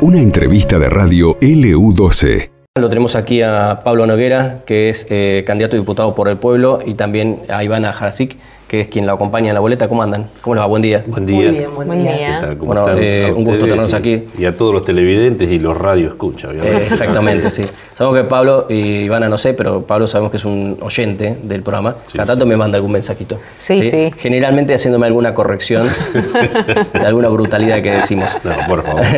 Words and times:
Una 0.00 0.20
entrevista 0.20 0.78
de 0.78 0.88
radio 0.88 1.38
LU12. 1.40 2.50
Lo 2.78 2.88
tenemos 2.88 3.16
aquí 3.16 3.42
a 3.42 3.82
Pablo 3.84 4.06
Noguera, 4.06 4.62
que 4.66 4.88
es 4.88 5.06
eh, 5.10 5.44
candidato 5.46 5.76
a 5.76 5.78
diputado 5.78 6.14
por 6.14 6.28
el 6.28 6.38
pueblo, 6.38 6.80
y 6.84 6.94
también 6.94 7.40
a 7.48 7.62
Ivana 7.62 7.92
Jarasic, 7.92 8.36
que 8.72 8.80
es 8.80 8.88
quien 8.88 9.04
la 9.04 9.12
acompaña 9.12 9.48
en 9.50 9.54
la 9.54 9.60
boleta. 9.60 9.86
¿Cómo 9.86 10.02
andan? 10.02 10.28
¿Cómo 10.40 10.54
les 10.54 10.62
va? 10.62 10.66
Buen 10.66 10.80
día. 10.80 11.04
Buen 11.06 11.26
día. 11.26 11.36
Muy 11.50 11.58
bien, 11.58 11.74
buen, 11.74 11.88
Buen 11.88 12.02
día. 12.04 12.12
día. 12.16 12.38
¿Qué 12.40 12.46
tal? 12.46 12.56
¿Cómo 12.56 12.66
Bueno, 12.72 12.88
están? 12.88 12.98
eh, 13.04 13.30
un 13.36 13.44
gusto 13.44 13.60
tenerlos 13.66 13.92
y- 13.92 13.96
aquí. 13.96 14.22
Y 14.38 14.44
a 14.46 14.56
todos 14.56 14.72
los 14.72 14.82
televidentes 14.86 15.50
y 15.50 15.58
los 15.58 15.76
radio 15.76 16.08
escucha, 16.08 16.48
Eh, 16.54 16.86
exactamente, 16.86 17.50
sí. 17.50 17.64
Sabemos 17.92 18.18
que 18.22 18.26
Pablo, 18.26 18.64
y 18.70 19.00
Ivana 19.04 19.28
no 19.28 19.36
sé, 19.36 19.52
pero 19.52 19.82
Pablo 19.82 20.06
sabemos 20.06 20.30
que 20.30 20.38
es 20.38 20.44
un 20.46 20.74
oyente 20.80 21.36
del 21.42 21.60
programa. 21.62 21.96
Sí, 22.06 22.16
Cada 22.16 22.28
tanto 22.28 22.46
me 22.46 22.56
manda 22.56 22.76
algún 22.76 22.92
mensajito. 22.92 23.36
Sí, 23.58 23.90
sí. 23.90 24.10
Generalmente 24.16 24.72
haciéndome 24.74 25.06
alguna 25.06 25.34
corrección 25.34 25.86
de 26.94 26.98
alguna 27.06 27.28
brutalidad 27.28 27.82
que 27.82 27.90
decimos. 27.90 28.30
No, 28.42 28.52
por 28.66 28.82
favor. 28.82 29.02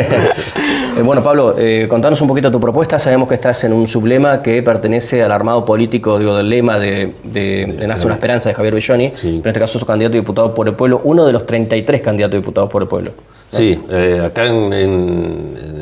Eh, 0.97 1.03
bueno, 1.03 1.25
Pablo, 1.25 1.57
eh, 1.59 1.89
contanos 1.89 2.21
un 2.21 2.29
poquito 2.29 2.53
tu 2.53 2.61
propuesta. 2.61 3.01
Sabemos 3.01 3.29
que 3.29 3.35
estás 3.35 3.65
en 3.65 3.73
un 3.73 3.89
sublema 3.89 4.41
que 4.43 4.63
pertenece 4.63 5.25
al 5.25 5.33
armado 5.33 5.65
político, 5.65 6.21
digo, 6.21 6.37
del 6.37 6.49
lema 6.49 6.79
de, 6.79 7.15
de, 7.25 7.67
de 7.67 7.87
Nace 7.89 8.07
una 8.07 8.15
Esperanza 8.15 8.51
de 8.51 8.55
Javier 8.55 8.75
Belloni. 8.75 9.11
En 9.45 9.49
este 9.51 9.61
caso 9.61 9.79
sos 9.79 9.87
candidato 9.87 10.17
a 10.17 10.21
diputado 10.21 10.55
por 10.55 10.67
el 10.69 10.75
pueblo, 10.75 11.03
uno 11.05 11.27
de 11.27 11.33
los 11.33 11.45
33 11.45 12.01
candidatos 12.01 12.35
a 12.35 12.39
diputados 12.39 12.71
por 12.71 12.81
el 12.83 12.89
pueblo. 12.89 13.11
Sí, 13.51 13.79
eh, 13.91 14.23
acá 14.25 14.47
en, 14.47 14.73
en- 14.73 15.75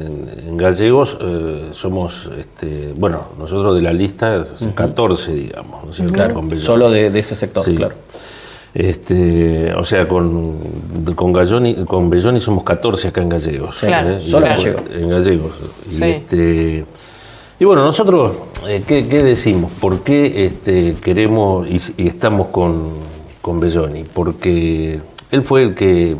Gallegos 0.57 1.17
eh, 1.21 1.71
somos, 1.73 2.29
este, 2.39 2.93
bueno, 2.97 3.23
nosotros 3.39 3.75
de 3.75 3.83
la 3.83 3.93
lista 3.93 4.45
son 4.45 4.73
14, 4.73 5.33
digamos, 5.35 5.85
¿no 5.85 5.91
es 5.91 5.97
cierto? 5.97 6.13
Claro, 6.15 6.41
solo 6.59 6.91
de, 6.91 7.11
de 7.11 7.19
ese 7.19 7.35
sector, 7.35 7.65
Sí. 7.65 7.75
claro. 7.75 7.95
Este, 8.75 9.73
o 9.75 9.85
sea, 9.85 10.07
con, 10.09 10.59
con, 11.15 11.33
Galloni, 11.33 11.85
con 11.85 12.09
Belloni 12.11 12.39
somos 12.41 12.65
14 12.65 13.09
acá 13.09 13.21
en 13.23 13.29
Gallegos. 13.29 13.77
Claro, 13.81 14.19
Y- 14.21 14.27
solo 14.29 14.47
en 14.47 14.53
Gallegos. 14.55 14.83
En 14.95 15.09
Gallegos. 15.09 15.53
Y, 15.91 15.95
Sí. 15.97 16.03
este, 16.05 16.85
y 17.61 17.65
bueno, 17.65 17.85
nosotros, 17.85 18.33
eh, 18.69 18.83
¿qué, 18.87 19.07
qué 19.09 19.23
decimos? 19.23 19.71
¿Por 19.81 20.03
qué 20.03 20.47
este, 20.47 20.95
queremos 21.03 21.69
y, 21.69 21.81
y 21.97 22.09
estamos 22.09 22.49
con, 22.49 22.91
con 23.43 23.61
Belloni? 23.61 24.05
Porque 24.05 25.01
él 25.31 25.43
fue 25.43 25.65
el 25.65 25.75
que 25.75 26.17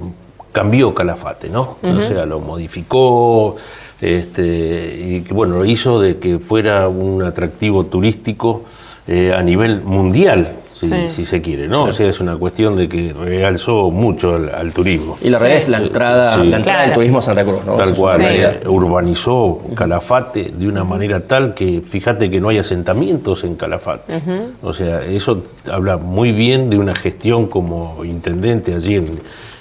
cambió 0.53 0.95
Calafate, 0.95 1.49
¿no? 1.49 1.79
O 1.83 2.01
sea, 2.03 2.27
lo 2.27 2.41
modificó, 2.41 3.57
este, 4.03 5.01
y 5.01 5.21
que, 5.23 5.33
bueno, 5.33 5.59
lo 5.59 5.65
hizo 5.65 6.01
de 6.01 6.19
que 6.19 6.39
fuera 6.41 6.89
un 6.89 7.23
atractivo 7.23 7.87
turístico 7.87 8.65
eh, 9.07 9.33
a 9.35 9.43
nivel 9.43 9.81
mundial, 9.83 10.57
si, 10.87 10.89
Sí. 10.89 11.09
si 11.09 11.25
se 11.25 11.41
quiere, 11.41 11.69
¿no? 11.69 11.85
O 11.85 11.93
sea, 11.93 12.09
es 12.09 12.21
una 12.21 12.37
cuestión 12.37 12.75
de 12.77 12.89
que 12.89 13.13
realzó 13.13 13.91
mucho 13.91 14.35
al, 14.35 14.53
al 14.55 14.73
turismo. 14.73 15.17
Y 15.23 15.31
la 15.31 15.39
realidad 15.39 15.59
es 15.59 15.69
la 15.69 15.79
entrada, 15.79 16.35
Sí. 16.35 16.45
la 16.45 16.57
entrada 16.57 16.83
del 16.83 16.93
turismo 16.95 17.19
a 17.19 17.23
Santa 17.23 17.45
Cruz, 17.45 17.65
¿no? 17.65 17.75
Tal 17.75 17.95
cual, 17.95 18.21
eh, 18.23 18.61
urbanizó 18.67 19.61
Calafate 19.75 20.53
de 20.57 20.67
una 20.67 20.85
manera 20.85 21.21
tal 21.21 21.55
que 21.55 21.81
fíjate 21.85 22.31
que 22.31 22.41
no 22.41 22.49
hay 22.49 22.59
asentamientos 22.59 23.45
en 23.45 23.55
Calafate. 23.55 24.21
O 24.63 24.73
sea, 24.73 25.03
eso 25.03 25.45
habla 25.71 25.97
muy 25.97 26.33
bien 26.33 26.69
de 26.69 26.79
una 26.79 26.95
gestión 26.95 27.47
como 27.47 28.05
intendente 28.05 28.75
allí 28.75 28.97
en, 28.97 29.05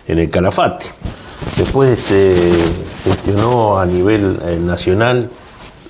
en 0.07 0.19
el 0.19 0.29
Calafate. 0.29 0.87
Después 1.57 1.89
este, 1.99 2.51
gestionó 3.03 3.79
a 3.79 3.85
nivel 3.85 4.39
eh, 4.45 4.57
nacional 4.59 5.29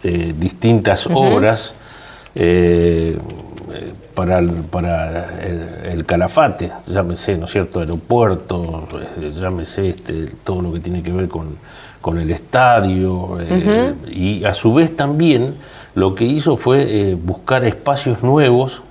eh, 0.04 0.34
distintas 0.38 1.08
obras 1.08 1.76
eh, 2.36 3.18
para, 4.14 4.40
el, 4.40 4.50
para 4.50 5.40
el, 5.42 5.92
el 5.92 6.06
Calafate, 6.06 6.72
llámese, 6.88 7.38
¿no 7.38 7.46
es 7.46 7.52
cierto?, 7.52 7.80
aeropuerto, 7.80 8.88
eh, 9.20 9.32
llámese 9.40 9.90
este, 9.90 10.32
todo 10.44 10.62
lo 10.62 10.74
que 10.74 10.80
tiene 10.80 11.02
que 11.02 11.12
ver 11.12 11.28
con, 11.28 11.58
con 12.02 12.18
el 12.18 12.32
estadio, 12.32 13.38
eh, 13.40 13.94
y 14.08 14.44
a 14.44 14.54
su 14.54 14.74
vez 14.74 14.96
también 14.96 15.56
lo 15.94 16.16
que 16.16 16.26
hizo 16.26 16.58
fue 16.58 16.86
eh, 16.88 17.16
buscar 17.16 17.64
espacios 17.66 18.24
nuevos 18.24 18.82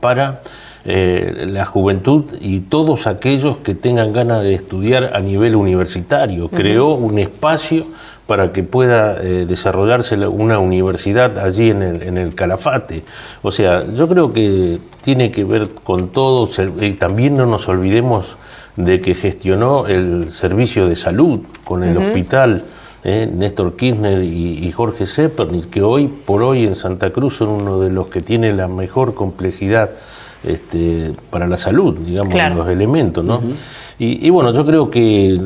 para 0.00 0.40
eh, 0.84 1.46
la 1.48 1.66
juventud 1.66 2.24
y 2.40 2.60
todos 2.60 3.06
aquellos 3.06 3.58
que 3.58 3.74
tengan 3.74 4.12
ganas 4.12 4.42
de 4.42 4.54
estudiar 4.54 5.12
a 5.14 5.20
nivel 5.20 5.54
universitario. 5.56 6.48
Creó 6.48 6.94
un 6.94 7.18
espacio 7.18 7.86
para 8.30 8.52
que 8.52 8.62
pueda 8.62 9.16
eh, 9.20 9.44
desarrollarse 9.48 10.16
la- 10.16 10.28
una 10.28 10.60
universidad 10.60 11.36
allí 11.40 11.70
en 11.70 11.82
el, 11.82 12.02
en 12.04 12.16
el 12.16 12.32
Calafate. 12.36 13.02
O 13.42 13.50
sea, 13.50 13.84
yo 13.92 14.06
creo 14.06 14.32
que 14.32 14.78
tiene 15.02 15.32
que 15.32 15.42
ver 15.42 15.68
con 15.82 16.10
todo, 16.10 16.48
y 16.80 16.92
también 16.92 17.36
no 17.36 17.44
nos 17.46 17.68
olvidemos 17.68 18.36
de 18.76 19.00
que 19.00 19.14
gestionó 19.16 19.88
el 19.88 20.30
servicio 20.30 20.86
de 20.86 20.94
salud 20.94 21.40
con 21.64 21.82
el 21.82 21.96
hospital. 21.98 22.62
eh, 23.02 23.26
Néstor 23.26 23.74
Kirchner 23.76 24.22
y, 24.22 24.58
y 24.64 24.70
Jorge 24.70 25.06
Zepernik, 25.06 25.68
que 25.70 25.82
hoy 25.82 26.06
por 26.06 26.42
hoy 26.44 26.66
en 26.66 26.74
Santa 26.76 27.10
Cruz 27.10 27.38
son 27.38 27.48
uno 27.48 27.80
de 27.80 27.90
los 27.90 28.06
que 28.06 28.20
tiene 28.22 28.52
la 28.52 28.68
mejor 28.68 29.14
complejidad 29.14 29.90
este, 30.44 31.12
para 31.30 31.46
la 31.48 31.56
salud, 31.56 31.96
digamos, 31.98 32.32
Claro. 32.32 32.54
los 32.56 32.68
elementos, 32.68 33.24
¿no? 33.24 33.40
Y, 34.00 34.26
y 34.26 34.30
bueno, 34.30 34.52
yo 34.52 34.64
creo 34.66 34.90
que 34.90 35.38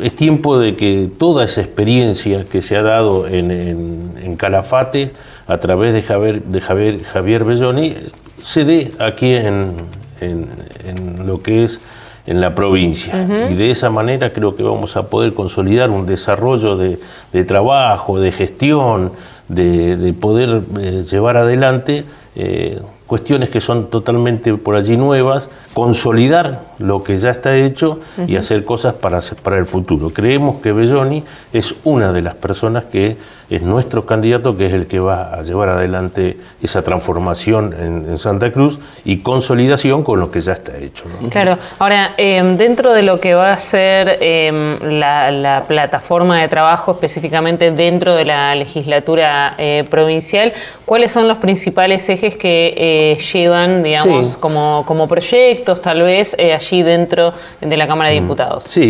es 0.00 0.14
tiempo 0.14 0.58
de 0.58 0.76
que 0.76 1.08
toda 1.18 1.44
esa 1.44 1.62
experiencia 1.62 2.44
que 2.44 2.62
se 2.62 2.76
ha 2.76 2.82
dado 2.82 3.26
en, 3.26 3.50
en- 3.50 4.12
en 4.22 4.36
Calafate 4.36 5.10
a 5.48 5.58
través 5.58 5.92
de 5.94 6.02
Javier, 6.02 6.42
de 6.42 6.60
Javier, 6.60 7.02
Javier 7.02 7.44
Belloni 7.44 7.94
se 8.42 8.64
dé 8.64 8.92
aquí 9.00 9.34
en, 9.34 9.72
en- 10.20 10.46
en 10.86 11.26
lo 11.26 11.40
que 11.42 11.64
es 11.64 11.80
en 12.26 12.40
la 12.40 12.54
provincia. 12.54 13.26
Y 13.50 13.54
de 13.56 13.70
esa 13.72 13.90
manera 13.90 14.32
creo 14.32 14.54
que 14.54 14.62
vamos 14.62 14.96
a 14.96 15.08
poder 15.08 15.32
consolidar 15.34 15.90
un 15.90 16.06
desarrollo 16.06 16.76
de, 16.76 17.00
de 17.32 17.44
trabajo, 17.44 18.20
de 18.20 18.30
gestión, 18.30 19.10
de, 19.48 19.96
de 19.96 20.12
poder 20.12 20.60
eh, 20.80 21.02
llevar 21.10 21.36
adelante 21.36 22.04
eh, 22.36 22.80
cuestiones 23.12 23.50
que 23.50 23.60
son 23.60 23.90
totalmente 23.90 24.54
por 24.54 24.74
allí 24.74 24.96
nuevas, 24.96 25.50
consolidar 25.74 26.62
lo 26.78 27.04
que 27.04 27.18
ya 27.18 27.28
está 27.28 27.54
hecho 27.54 28.00
y 28.26 28.36
hacer 28.36 28.64
cosas 28.64 28.94
para, 28.94 29.20
para 29.42 29.58
el 29.58 29.66
futuro. 29.66 30.08
Creemos 30.08 30.62
que 30.62 30.72
Belloni 30.72 31.22
es 31.52 31.74
una 31.84 32.10
de 32.10 32.22
las 32.22 32.34
personas 32.36 32.86
que 32.86 33.18
es 33.50 33.62
nuestro 33.62 34.06
candidato, 34.06 34.56
que 34.56 34.66
es 34.66 34.72
el 34.72 34.86
que 34.86 35.00
va 35.00 35.34
a 35.34 35.42
llevar 35.42 35.68
adelante 35.68 36.38
esa 36.62 36.82
transformación 36.82 37.74
en, 37.78 38.04
en 38.10 38.18
Santa 38.18 38.50
Cruz 38.52 38.78
y 39.04 39.18
consolidación 39.18 40.02
con 40.04 40.20
lo 40.20 40.30
que 40.30 40.40
ya 40.40 40.52
está 40.52 40.76
hecho. 40.78 41.04
¿no? 41.20 41.28
Claro, 41.28 41.58
ahora, 41.78 42.14
eh, 42.16 42.42
dentro 42.56 42.92
de 42.92 43.02
lo 43.02 43.18
que 43.18 43.34
va 43.34 43.52
a 43.52 43.58
ser 43.58 44.18
eh, 44.20 44.78
la, 44.82 45.30
la 45.30 45.64
plataforma 45.66 46.40
de 46.40 46.48
trabajo 46.48 46.92
específicamente 46.92 47.70
dentro 47.72 48.14
de 48.14 48.24
la 48.24 48.54
legislatura 48.54 49.54
eh, 49.58 49.84
provincial, 49.90 50.52
¿cuáles 50.84 51.12
son 51.12 51.28
los 51.28 51.38
principales 51.38 52.08
ejes 52.08 52.36
que 52.36 52.74
eh, 52.76 53.18
llevan, 53.32 53.82
digamos, 53.82 54.28
Sí. 54.28 54.36
como, 54.40 54.84
como 54.86 55.08
proyectos 55.08 55.80
tal 55.82 56.02
vez 56.02 56.34
eh, 56.38 56.52
allí 56.54 56.82
dentro 56.82 57.32
de 57.60 57.76
la 57.76 57.86
Cámara 57.86 58.10
de 58.10 58.20
Diputados? 58.20 58.64
Sí, 58.64 58.88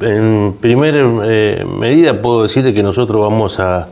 en 0.00 0.56
primera 0.60 1.02
medida 1.04 2.20
puedo 2.20 2.42
decirte 2.42 2.72
que 2.74 2.82
nosotros 2.82 3.20
vamos 3.20 3.58
a, 3.60 3.86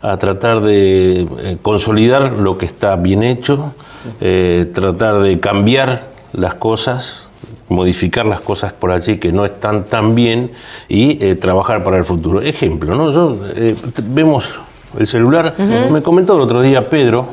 a 0.00 0.16
tratar 0.16 0.60
de 0.60 1.22
eh, 1.22 1.56
consolidar 1.62 2.32
lo 2.32 2.56
que 2.58 2.66
está 2.66 2.96
bien 2.96 3.22
hecho, 3.22 3.74
eh, 4.20 4.70
tratar 4.72 5.20
de 5.20 5.38
cambiar 5.40 6.08
las 6.32 6.54
cosas, 6.54 7.30
modificar 7.68 8.24
las 8.26 8.40
cosas 8.40 8.72
por 8.72 8.92
allí 8.92 9.18
que 9.18 9.32
no 9.32 9.44
están 9.44 9.84
tan 9.84 10.14
bien 10.14 10.50
y 10.88 11.22
eh, 11.24 11.34
trabajar 11.34 11.82
para 11.84 11.96
el 11.98 12.04
futuro. 12.04 12.40
Ejemplo, 12.40 12.94
¿no? 12.94 13.10
Yo, 13.12 13.38
eh, 13.56 13.74
vemos 14.04 14.54
el 14.98 15.06
celular, 15.06 15.54
me 15.90 16.00
comentó 16.02 16.36
el 16.36 16.40
otro 16.42 16.62
día 16.62 16.88
Pedro, 16.88 17.26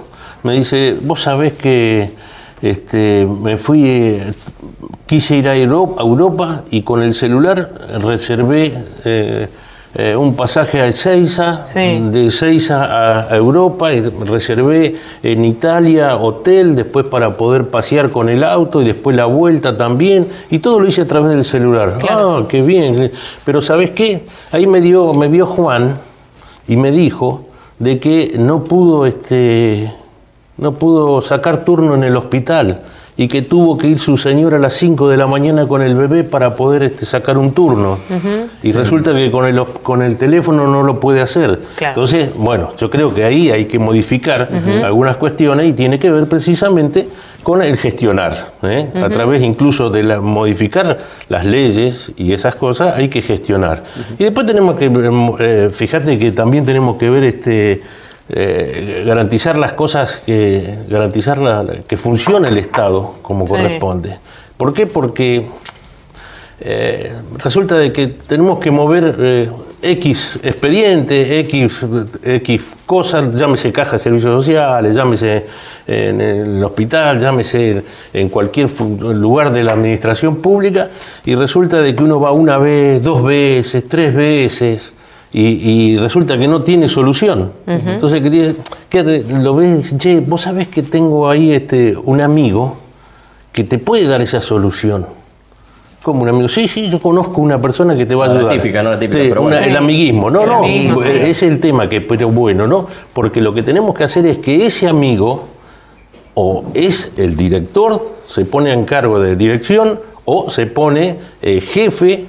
me 0.44 0.54
dice, 0.54 0.98
vos 1.02 1.22
sabés 1.22 1.54
que 1.54 2.12
este, 2.62 3.28
me 3.42 3.58
fui, 3.58 4.20
quise 5.06 5.38
ir 5.38 5.48
a 5.48 5.56
Euro- 5.56 5.96
a 5.98 6.02
Europa 6.02 6.64
y 6.72 6.82
con 6.82 7.02
el 7.04 7.14
celular 7.14 8.00
reservé 8.02 8.74
eh, 9.98 10.16
un 10.16 10.36
pasaje 10.36 10.82
a 10.82 10.88
Ezeiza, 10.88 11.66
Sí. 11.66 11.80
de 12.12 12.26
Ezeiza 12.28 12.84
a, 12.84 13.34
a 13.34 13.36
Europa, 13.38 13.94
y 13.94 14.02
reservé 14.02 14.96
en 15.24 15.46
Italia 15.46 16.16
hotel, 16.18 16.76
después 16.76 17.06
para 17.06 17.38
poder 17.38 17.68
pasear 17.70 18.10
con 18.10 18.28
el 18.30 18.44
auto 18.44 18.82
y 18.82 18.86
después 18.86 19.16
la 19.16 19.26
vuelta 19.26 19.78
también, 19.78 20.28
y 20.50 20.60
todo 20.60 20.80
lo 20.80 20.88
hice 20.88 21.02
a 21.02 21.08
través 21.08 21.32
del 21.32 21.46
celular. 21.46 21.98
Claro. 22.00 22.38
Ah, 22.40 22.46
qué 22.50 22.62
bien. 22.62 23.12
Pero 23.46 23.62
¿sabes 23.62 23.92
qué? 23.92 24.24
Ahí 24.52 24.68
me 24.68 24.82
dio, 24.82 25.14
me 25.14 25.28
vio 25.30 25.46
Juan 25.46 25.98
y 26.68 26.76
me 26.76 26.92
dijo 26.92 27.46
de 27.80 28.00
que 28.00 28.36
no 28.38 28.64
pudo 28.64 29.06
este 29.06 29.92
no 30.58 30.72
pudo 30.74 31.22
sacar 31.22 31.66
turno 31.66 31.96
en 31.96 32.04
el 32.06 32.16
hospital 32.16 32.82
y 33.18 33.28
que 33.28 33.42
tuvo 33.42 33.78
que 33.78 33.88
ir 33.88 34.00
su 34.00 34.18
señora 34.18 34.58
a 34.58 34.60
las 34.60 34.74
5 34.74 35.08
de 35.08 35.18
la 35.18 35.28
mañana 35.28 35.68
con 35.68 35.82
el 35.82 35.96
bebé 35.96 36.24
para 36.24 36.56
poder 36.56 36.84
este, 36.84 37.06
sacar 37.06 37.38
un 37.38 37.54
turno. 37.54 37.98
Y 38.62 38.72
resulta 38.72 39.14
que 39.14 39.32
con 39.32 39.46
el, 39.46 39.64
con 39.64 40.02
el 40.02 40.18
teléfono 40.18 40.68
no 40.68 40.84
lo 40.84 41.00
puede 41.00 41.22
hacer. 41.22 41.60
Entonces, 41.80 42.32
bueno, 42.36 42.72
yo 42.78 42.90
creo 42.90 43.14
que 43.14 43.24
ahí 43.24 43.50
hay 43.52 43.66
que 43.66 43.80
modificar 43.80 44.50
algunas 44.84 45.18
cuestiones 45.18 45.70
y 45.70 45.74
tiene 45.74 46.00
que 46.00 46.12
ver 46.12 46.28
precisamente 46.28 47.08
con 47.46 47.62
el 47.62 47.78
gestionar. 47.78 48.48
¿eh? 48.64 48.90
A 48.96 49.08
través 49.10 49.44
incluso 49.44 49.92
de 49.92 50.02
la, 50.02 50.20
modificar 50.20 50.98
las 51.30 51.46
leyes 51.46 52.12
y 52.18 52.34
esas 52.34 52.56
cosas 52.56 52.96
hay 52.96 53.08
que 53.08 53.22
gestionar. 53.22 53.84
Y 54.18 54.24
después 54.24 54.48
tenemos 54.48 54.76
que, 54.76 54.92
eh, 55.40 55.70
fíjate 55.72 56.18
que 56.18 56.32
también 56.32 56.66
tenemos 56.66 56.98
que 56.98 57.10
ver 57.10 57.24
este 57.24 57.84
eh, 58.28 59.04
garantizar 59.06 59.56
las 59.56 59.74
cosas, 59.74 60.18
que, 60.26 60.80
garantizar 60.90 61.84
que 61.88 61.98
funcione 61.98 62.48
el 62.48 62.58
Estado 62.58 63.16
como 63.22 63.46
corresponde. 63.46 64.16
¿Por 64.58 64.74
qué? 64.74 64.88
Porque 64.88 65.46
eh, 66.60 67.14
resulta 67.38 67.76
de 67.76 67.92
que 67.92 68.08
tenemos 68.08 68.60
que 68.60 68.72
mover 68.72 69.16
eh, 69.20 69.52
X 69.82 70.40
expediente, 70.42 71.40
X, 71.42 71.80
X 72.24 72.62
cosas, 72.86 73.38
llámese 73.38 73.72
caja 73.72 73.94
de 73.94 74.00
servicios 74.00 74.34
sociales, 74.34 74.96
llámese 74.96 75.46
en 75.86 76.22
el 76.22 76.64
hospital, 76.64 77.20
llámese 77.20 77.84
en 78.12 78.30
cualquier 78.30 78.70
lugar 78.80 79.52
de 79.52 79.64
la 79.64 79.74
administración 79.74 80.38
pública, 80.38 80.90
y 81.26 81.36
resulta 81.36 81.82
de 81.82 81.94
que 81.96 82.04
uno 82.04 82.20
va 82.20 82.32
una 82.32 82.58
vez, 82.58 83.04
dos 83.04 83.24
veces, 83.24 83.88
tres 83.88 84.16
veces, 84.16 84.94
y, 85.38 85.98
resulta 85.98 86.38
que 86.38 86.48
no 86.48 86.62
tiene 86.64 86.88
solución. 86.88 87.52
Entonces, 87.68 88.22
lo 89.30 89.56
ves 89.56 89.70
y 89.70 89.76
dices, 89.76 89.98
che, 89.98 90.20
vos 90.22 90.42
sabés 90.42 90.70
que 90.70 90.82
tengo 90.82 91.30
ahí 91.30 91.52
este, 91.52 91.96
un 91.98 92.22
amigo 92.22 92.78
que 93.52 93.66
te 93.66 93.78
puede 93.78 94.08
dar 94.08 94.22
esa 94.22 94.40
solución. 94.40 95.06
Como 96.02 96.22
un 96.22 96.30
amigo, 96.30 96.48
sí, 96.48 96.70
sí, 96.70 96.90
yo 96.90 97.02
conozco 97.02 97.42
una 97.42 97.62
persona 97.62 97.98
que 97.98 98.06
te 98.06 98.16
va 98.16 98.28
a 98.28 98.30
ayudar. 98.30 98.56
La 98.56 98.62
típica, 98.62 98.82
no 98.82 98.92
la 98.92 99.00
típica, 99.00 99.20
pero 99.20 99.52
El 99.52 99.76
amiguismo, 99.76 100.32
no, 100.32 100.46
no, 100.46 100.64
es 101.04 101.44
el 101.44 101.60
tema 101.60 101.90
que, 101.90 102.00
pero 102.00 102.30
bueno, 102.30 102.66
¿no? 102.66 102.88
Porque 103.12 103.42
lo 103.42 103.54
que 103.54 103.64
tenemos 103.64 103.94
que 103.94 104.06
hacer 104.06 104.26
es 104.28 104.38
que 104.38 104.66
ese 104.66 104.88
amigo, 104.88 105.48
o 106.36 106.64
es 106.74 107.12
el 107.18 107.36
director, 107.36 108.20
se 108.26 108.46
pone 108.46 108.72
en 108.72 108.86
cargo 108.86 109.20
de 109.20 109.36
dirección, 109.36 110.00
o 110.24 110.50
se 110.50 110.66
pone 110.66 111.18
eh, 111.42 111.60
jefe 111.60 112.28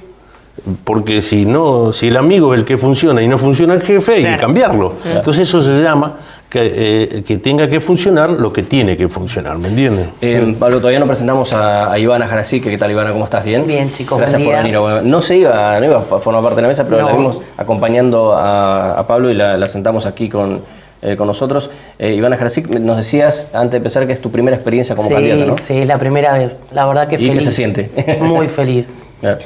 porque 0.83 1.21
si 1.21 1.45
no, 1.45 1.93
si 1.93 2.07
el 2.07 2.17
amigo 2.17 2.53
es 2.53 2.59
el 2.59 2.65
que 2.65 2.77
funciona 2.77 3.21
y 3.21 3.27
no 3.27 3.37
funciona 3.37 3.73
el 3.73 3.81
jefe, 3.81 4.13
hay 4.13 4.23
que 4.23 4.37
cambiarlo. 4.37 4.93
Entonces 5.05 5.47
eso 5.47 5.61
se 5.61 5.81
llama 5.81 6.15
que, 6.49 7.13
eh, 7.27 7.37
tenga 7.37 7.69
que 7.69 7.79
funcionar 7.79 8.29
lo 8.29 8.51
que 8.51 8.63
tiene 8.63 8.95
que 8.95 9.07
funcionar, 9.07 9.57
¿me 9.57 9.67
entienden? 9.67 10.11
Eh, 10.21 10.55
Pablo, 10.57 10.77
todavía 10.77 10.99
no 10.99 11.05
presentamos 11.05 11.53
a, 11.53 11.91
a 11.91 11.99
Ivana 11.99 12.27
Jarasic, 12.27 12.63
¿qué 12.63 12.77
tal 12.77 12.91
Ivana? 12.91 13.11
¿Cómo 13.11 13.25
estás? 13.25 13.43
¿Bien? 13.43 13.67
Bien, 13.67 13.91
chicos. 13.91 14.17
Gracias 14.17 14.41
por 14.41 14.55
venir. 14.55 14.77
no 15.03 15.21
se 15.21 15.37
iba, 15.37 15.79
no 15.79 15.85
iba 15.85 15.97
a 15.97 16.19
formar 16.19 16.41
parte 16.41 16.57
de 16.57 16.61
la 16.63 16.67
mesa, 16.69 16.85
pero 16.85 17.05
la 17.05 17.11
vimos 17.11 17.41
acompañando 17.57 18.33
a, 18.35 19.03
Pablo 19.07 19.29
y 19.29 19.35
la, 19.35 19.67
sentamos 19.67 20.05
aquí 20.05 20.29
con, 20.29 20.61
eh, 21.01 21.15
con 21.15 21.27
nosotros. 21.27 21.69
Eh, 21.99 22.13
Ivana 22.13 22.37
Jarasic, 22.37 22.67
nos 22.69 22.97
decías 22.97 23.51
antes 23.53 23.71
de 23.71 23.77
empezar 23.77 24.07
que 24.07 24.13
es 24.13 24.21
tu 24.21 24.31
primera 24.31 24.55
experiencia 24.55 24.95
como 24.95 25.09
candidata, 25.09 25.45
¿no? 25.45 25.57
Sí, 25.57 25.85
la 25.85 25.97
primera 25.99 26.37
vez. 26.37 26.63
La 26.71 26.85
verdad 26.85 27.07
que 27.07 27.15
¿Y 27.15 27.29
qué 27.29 27.41
se 27.41 27.51
siente? 27.51 28.17
Muy 28.21 28.47
feliz. 28.47 28.87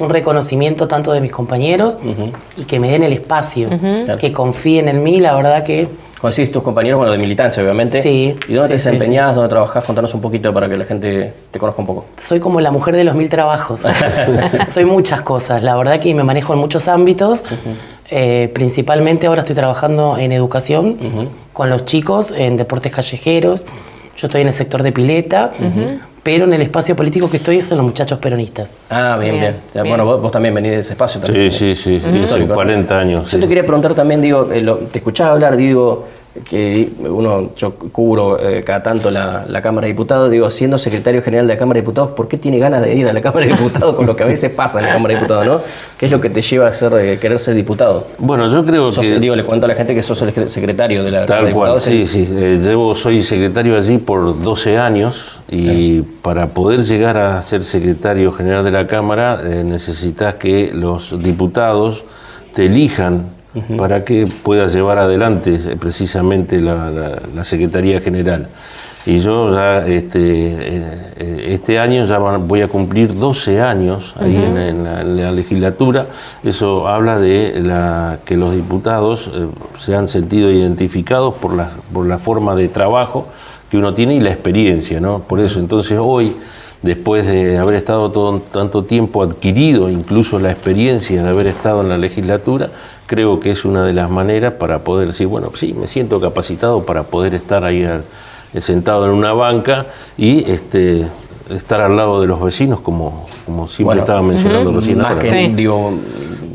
Un 0.00 0.10
reconocimiento 0.10 0.86
tanto 0.86 1.12
de 1.12 1.20
mis 1.20 1.32
compañeros 1.32 1.98
y 2.56 2.64
que 2.64 2.78
me 2.78 2.90
den 2.90 3.04
el 3.04 3.12
espacio, 3.12 3.68
que 4.18 4.32
confíen 4.32 4.88
en 4.88 5.02
mí, 5.02 5.20
la 5.20 5.34
verdad 5.34 5.62
que... 5.62 5.88
¿Conocís 6.20 6.52
tus 6.52 6.62
compañeros, 6.62 6.98
bueno, 6.98 7.10
de 7.10 7.18
militancia 7.18 7.60
obviamente? 7.64 8.00
Sí. 8.00 8.38
¿Y 8.46 8.54
dónde 8.54 8.68
te 8.68 8.74
desempeñás, 8.74 9.34
dónde 9.34 9.48
trabajás? 9.48 9.82
Contanos 9.82 10.14
un 10.14 10.20
poquito 10.20 10.54
para 10.54 10.68
que 10.68 10.76
la 10.76 10.84
gente 10.84 11.34
te 11.50 11.58
conozca 11.58 11.80
un 11.80 11.86
poco. 11.86 12.04
Soy 12.16 12.38
como 12.38 12.60
la 12.60 12.70
mujer 12.70 12.94
de 12.94 13.02
los 13.02 13.16
mil 13.16 13.28
trabajos. 13.28 13.80
Soy 14.68 14.84
muchas 14.84 15.22
cosas, 15.22 15.64
la 15.64 15.74
verdad 15.74 15.98
que 15.98 16.14
me 16.14 16.22
manejo 16.22 16.52
en 16.52 16.60
muchos 16.60 16.86
ámbitos. 16.86 17.42
Eh, 18.08 18.50
principalmente 18.54 19.26
ahora 19.26 19.40
estoy 19.40 19.56
trabajando 19.56 20.16
en 20.16 20.30
educación 20.30 21.30
con 21.52 21.70
los 21.70 21.86
chicos, 21.86 22.32
en 22.36 22.56
deportes 22.56 22.92
callejeros. 22.92 23.66
Yo 24.16 24.26
estoy 24.28 24.42
en 24.42 24.48
el 24.48 24.54
sector 24.54 24.84
de 24.84 24.92
pileta 24.92 25.50
pero 26.22 26.44
en 26.44 26.52
el 26.52 26.62
espacio 26.62 26.94
político 26.94 27.28
que 27.28 27.38
estoy 27.38 27.58
es 27.58 27.70
en 27.70 27.78
los 27.78 27.86
muchachos 27.86 28.18
peronistas. 28.18 28.78
Ah, 28.88 29.16
bien, 29.20 29.38
bien. 29.40 29.88
Bueno, 29.88 30.04
vos, 30.04 30.30
también 30.30 30.54
venís 30.54 30.72
de 30.72 30.78
ese 30.80 30.92
espacio 30.92 31.20
también. 31.20 31.50
Sí, 31.50 31.74
sí, 31.74 32.00
sí, 32.00 32.26
sí, 32.26 32.46
40 32.46 32.98
años. 32.98 33.30
Yo 33.30 33.40
te 33.40 33.48
quería 33.48 33.64
preguntar 33.64 33.94
también, 33.94 34.20
digo, 34.20 34.48
eh, 34.52 34.64
te 34.92 34.98
escuchaba 34.98 35.32
hablar, 35.32 35.56
digo, 35.56 36.06
que 36.48 36.90
uno, 36.98 37.54
yo 37.56 37.74
cubro 37.74 38.38
eh, 38.40 38.62
cada 38.64 38.82
tanto 38.82 39.10
la, 39.10 39.60
Cámara 39.62 39.86
de 39.86 39.92
Diputados, 39.92 40.30
digo, 40.30 40.50
siendo 40.50 40.78
secretario 40.78 41.22
general 41.22 41.46
de 41.46 41.54
la 41.54 41.58
Cámara 41.58 41.76
de 41.76 41.82
Diputados, 41.82 42.10
¿por 42.12 42.26
qué 42.26 42.38
tiene 42.38 42.58
ganas 42.58 42.82
de 42.82 42.94
ir 42.94 43.06
a 43.06 43.12
la 43.12 43.20
Cámara 43.20 43.46
de 43.46 43.52
Diputados 43.52 43.94
con 43.94 44.06
lo 44.06 44.16
que 44.16 44.24
a 44.24 44.26
veces 44.26 44.50
pasa 44.50 44.80
en 44.80 44.86
la 44.86 44.92
Cámara 44.92 45.14
de 45.14 45.20
Diputados, 45.20 45.46
¿no? 45.46 45.60
¿Qué 45.98 46.06
es 46.06 46.12
lo 46.12 46.20
que 46.20 46.30
te 46.30 46.40
lleva 46.40 46.68
a 46.68 46.72
ser, 46.72 46.92
eh, 46.94 47.18
querer 47.18 47.38
ser 47.38 47.54
diputado? 47.54 48.06
Bueno, 48.18 48.48
yo 48.48 48.64
creo 48.64 48.90
que... 48.90 49.20
Digo, 49.20 49.36
le 49.36 49.44
cuento 49.44 49.66
a 49.66 49.68
la 49.68 49.74
gente 49.74 49.94
que 49.94 50.02
sos 50.02 50.20
el 50.22 50.48
secretario 50.48 51.04
de 51.04 51.10
la 51.10 51.26
Cámara 51.26 51.42
de 51.42 51.48
Diputados. 51.48 51.82
sí, 51.82 52.06
sí. 52.06 52.26
Eh, 52.32 52.58
llevo, 52.62 52.94
soy 52.94 53.22
secretario 53.22 53.76
allí 53.76 53.98
por 53.98 54.40
12 54.42 54.78
años 54.78 55.40
y 55.50 56.00
para 56.00 56.48
poder 56.48 56.80
llegar 56.80 57.18
a 57.18 57.42
ser 57.42 57.62
secretario 57.62 58.32
general 58.32 58.64
de 58.64 58.70
la 58.70 58.86
Cámara 58.86 59.42
necesitas 59.42 60.36
que 60.36 60.70
los 60.72 61.22
diputados 61.22 62.04
te 62.54 62.66
elijan 62.66 63.26
para 63.76 64.04
que 64.04 64.26
pueda 64.26 64.66
llevar 64.66 64.98
adelante 64.98 65.54
eh, 65.54 65.76
precisamente 65.78 66.60
la, 66.60 67.44
Secretaría 67.44 68.00
General. 68.00 68.48
Y 69.04 69.18
yo 69.18 69.52
ya 69.52 69.84
este, 69.86 70.20
eh, 70.20 71.46
este 71.48 71.80
año 71.80 72.04
ya 72.04 72.18
voy 72.18 72.62
a 72.62 72.68
cumplir 72.68 73.14
12 73.14 73.60
años 73.60 74.14
ahí 74.18 74.36
en, 74.36 74.84
la, 74.84 75.32
legislatura. 75.32 76.06
Eso 76.44 76.86
habla 76.88 77.18
de 77.18 77.60
la, 77.62 78.20
que 78.24 78.36
los 78.36 78.54
diputados 78.54 79.30
eh, 79.34 79.48
se 79.76 79.96
han 79.96 80.06
sentido 80.06 80.50
identificados 80.50 81.34
por 81.34 81.54
la, 81.54 81.72
por 81.92 82.06
la 82.06 82.18
forma 82.18 82.54
de 82.54 82.68
trabajo 82.68 83.26
que 83.70 83.76
uno 83.76 83.92
tiene 83.92 84.14
y 84.14 84.20
la 84.20 84.30
experiencia. 84.30 85.00
¿no? 85.00 85.20
Por 85.20 85.40
eso 85.40 85.58
entonces 85.58 85.98
hoy 86.00 86.36
después 86.82 87.26
de 87.26 87.58
haber 87.58 87.76
estado 87.76 88.10
todo, 88.10 88.40
tanto 88.40 88.84
tiempo 88.84 89.22
adquirido, 89.22 89.88
incluso 89.88 90.38
la 90.38 90.50
experiencia 90.50 91.22
de 91.22 91.28
haber 91.28 91.46
estado 91.46 91.80
en 91.80 91.88
la 91.88 91.96
legislatura, 91.96 92.70
creo 93.06 93.40
que 93.40 93.50
es 93.50 93.64
una 93.64 93.84
de 93.84 93.92
las 93.92 94.10
maneras 94.10 94.54
para 94.54 94.80
poder 94.80 95.08
decir, 95.08 95.26
bueno, 95.26 95.50
sí, 95.54 95.74
me 95.74 95.86
siento 95.86 96.20
capacitado 96.20 96.84
para 96.84 97.04
poder 97.04 97.34
estar 97.34 97.64
ahí 97.64 97.86
sentado 98.58 99.06
en 99.06 99.12
una 99.12 99.32
banca 99.32 99.86
y 100.16 100.50
este, 100.50 101.06
estar 101.50 101.80
al 101.80 101.96
lado 101.96 102.20
de 102.20 102.26
los 102.26 102.42
vecinos, 102.42 102.80
como, 102.80 103.26
como 103.44 103.68
siempre 103.68 104.00
estaba 104.00 104.22
mencionando 104.22 104.72
recién. 104.72 104.98
Más 104.98 105.16
que, 105.16 105.52
digo, 105.54 105.92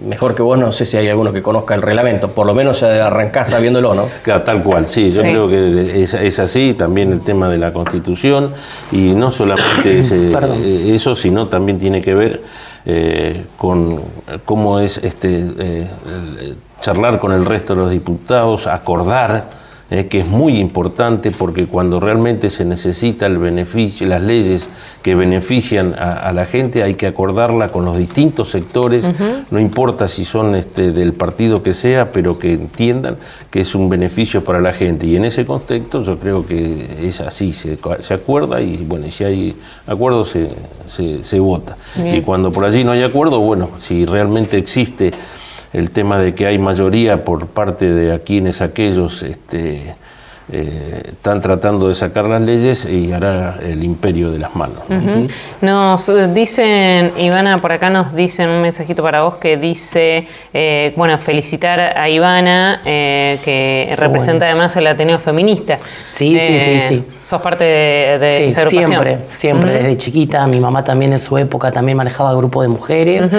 mejor 0.08 0.36
que 0.36 0.42
vos, 0.42 0.58
no 0.58 0.72
sé 0.72 0.86
si 0.86 0.98
hay 0.98 1.10
alguno 1.10 1.34
que 1.34 1.42
conozca 1.42 1.76
el 1.76 1.82
reglamento, 1.82 2.30
por 2.30 2.46
lo 2.46 2.54
menos 2.54 2.82
arrancás 2.84 3.52
sabiéndolo, 3.52 3.94
¿no? 3.94 4.06
Claro, 4.24 4.42
tal 4.44 4.64
cual, 4.64 4.88
sí, 4.88 5.10
yo 5.10 5.22
creo 5.22 5.48
que 5.50 6.04
es, 6.04 6.40
así, 6.40 6.74
también 6.74 7.12
el 7.12 7.22
tema 7.22 7.50
de 7.50 7.58
la 7.58 7.72
constitución, 7.74 8.52
y 8.92 9.14
no 9.14 9.32
solamente 9.32 10.00
eh, 10.12 10.92
eso, 10.94 11.16
sino 11.16 11.48
también 11.48 11.78
tiene 11.78 12.02
que 12.02 12.14
ver 12.14 12.42
eh, 12.90 13.46
con 13.58 14.02
cómo 14.46 14.80
es 14.80 14.98
este 14.98 15.46
eh, 15.60 15.90
charlar 16.80 17.20
con 17.20 17.34
el 17.34 17.44
resto 17.44 17.76
de 17.76 17.82
los 17.82 17.92
diputados, 17.92 18.66
acordar 18.66 19.50
eh, 19.90 20.08
que 20.08 20.20
es 20.20 20.28
muy 20.28 20.60
importante 20.60 21.32
porque 21.32 21.66
cuando 21.66 22.02
realmente 22.02 22.50
se 22.50 22.66
necesita 22.66 23.26
el 23.26 23.38
beneficio, 23.38 24.06
las 24.06 24.22
leyes 24.22 24.70
que 25.02 25.16
benefician 25.16 25.96
a, 25.98 26.34
la 26.34 26.46
gente, 26.46 26.84
hay 26.84 26.96
que 26.96 27.08
acordarla 27.08 27.70
con 27.70 27.86
los 27.86 27.98
distintos 27.98 28.52
sectores, 28.52 29.10
no 29.50 29.60
importa 29.62 30.10
si 30.10 30.26
son 30.26 30.56
este, 30.56 30.92
del 30.92 31.14
partido 31.14 31.64
que 31.64 31.74
sea, 31.74 32.12
pero 32.12 32.38
que 32.38 32.52
entiendan 32.52 33.16
que 33.50 33.62
es 33.62 33.76
un 33.76 33.88
beneficio 33.88 34.44
para 34.44 34.60
la 34.60 34.74
gente. 34.74 35.08
Y 35.08 35.16
en 35.16 35.24
ese 35.24 35.46
contexto 35.46 36.04
yo 36.04 36.20
creo 36.20 36.46
que 36.46 37.08
es 37.08 37.22
así, 37.22 37.54
se, 37.54 37.80
acuerda 38.14 38.62
y 38.62 38.84
bueno, 38.86 39.10
si 39.10 39.24
hay 39.24 39.56
acuerdo 39.88 40.26
se, 40.26 40.50
se, 40.86 41.40
vota. 41.40 41.78
Y 42.12 42.20
cuando 42.22 42.52
por 42.52 42.66
allí 42.66 42.84
no 42.84 42.92
hay 42.92 43.04
acuerdo, 43.04 43.40
bueno, 43.40 43.70
si 43.80 44.06
realmente 44.06 44.58
existe 44.58 45.14
el 45.74 45.92
tema 45.92 46.18
de 46.18 46.34
que 46.34 46.48
hay 46.48 46.58
mayoría 46.58 47.26
por 47.26 47.48
parte 47.48 47.94
de 47.94 48.14
aquí 48.14 48.38
quienes 48.38 48.62
aquellos 48.62 49.24
este, 49.24 49.96
eh, 50.52 51.02
están 51.08 51.42
tratando 51.42 51.90
de 51.90 51.96
sacar 51.96 52.26
las 52.28 52.42
leyes 52.42 52.86
y 52.86 53.12
hará 53.12 53.58
el 53.64 53.84
imperio 53.84 54.32
de 54.32 54.38
las 54.38 54.56
manos. 54.56 54.84
Nos 55.62 56.34
dicen, 56.34 57.12
Ivana, 57.18 57.60
por 57.60 57.72
acá 57.72 57.90
nos 57.90 58.14
dicen 58.14 58.50
un 58.50 58.62
mensajito 58.62 59.02
para 59.02 59.24
vos 59.24 59.36
que 59.36 59.58
dice, 59.58 60.28
eh, 60.54 60.94
bueno, 60.96 61.18
felicitar 61.18 61.80
a 61.80 62.08
Ivana, 62.10 62.82
eh, 62.86 63.40
que 63.44 63.94
representa 63.98 64.46
además 64.46 64.76
el 64.78 64.88
Ateneo 64.88 65.20
Feminista. 65.20 65.80
Sí, 66.10 66.38
sí, 66.40 66.60
sí, 66.60 66.82
sí. 66.82 67.04
¿Sos 67.24 67.42
parte 67.42 67.64
de, 67.64 68.20
de 68.20 68.68
Siempre, 68.68 69.18
siempre, 69.30 69.72
desde 69.72 69.98
chiquita. 69.98 70.46
Mi 70.48 70.60
mamá 70.60 70.84
también 70.84 71.12
en 71.12 71.20
su 71.20 71.38
época 71.38 71.72
también 71.72 71.98
manejaba 71.98 72.34
grupo 72.36 72.62
de 72.62 72.68
mujeres. 72.68 73.30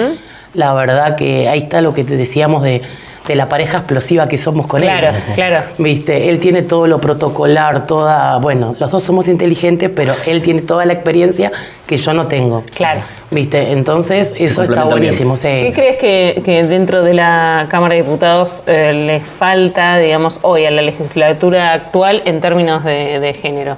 La 0.53 0.73
verdad 0.73 1.15
que 1.15 1.47
ahí 1.47 1.59
está 1.59 1.81
lo 1.81 1.93
que 1.93 2.03
te 2.03 2.15
decíamos 2.17 2.63
de, 2.63 2.81
de 3.27 3.35
la 3.35 3.47
pareja 3.47 3.77
explosiva 3.79 4.27
que 4.27 4.37
somos 4.39 4.65
con 4.65 4.81
Claro, 4.81 5.09
él. 5.09 5.15
claro. 5.35 5.63
Viste, 5.77 6.29
él 6.29 6.39
tiene 6.39 6.63
todo 6.63 6.87
lo 6.87 6.99
protocolar, 6.99 7.85
toda, 7.85 8.37
bueno, 8.37 8.75
los 8.79 8.89
dos 8.89 9.03
somos 9.03 9.27
inteligentes, 9.27 9.91
pero 9.95 10.15
él 10.25 10.41
tiene 10.41 10.61
toda 10.61 10.85
la 10.85 10.93
experiencia 10.93 11.51
que 11.85 11.97
yo 11.97 12.13
no 12.13 12.27
tengo. 12.27 12.63
Claro. 12.73 13.01
Viste, 13.31 13.71
entonces 13.73 14.33
eso 14.39 14.63
está 14.63 14.85
buenísimo. 14.85 15.37
sí. 15.37 15.47
¿Qué 15.47 15.71
crees 15.73 15.97
que, 15.97 16.41
que 16.43 16.63
dentro 16.63 17.03
de 17.03 17.13
la 17.13 17.67
Cámara 17.69 17.93
de 17.93 18.01
Diputados 18.01 18.63
eh, 18.65 18.91
le 18.93 19.19
falta, 19.19 19.97
digamos, 19.99 20.39
hoy 20.41 20.65
a 20.65 20.71
la 20.71 20.81
legislatura 20.81 21.73
actual 21.73 22.23
en 22.25 22.41
términos 22.41 22.83
de, 22.83 23.19
de 23.19 23.33
género? 23.35 23.77